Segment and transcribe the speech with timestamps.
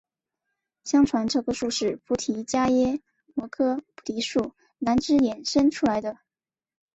[0.83, 2.99] 相传这棵树是菩提伽耶
[3.35, 6.17] 摩诃菩提树南枝衍生出来的。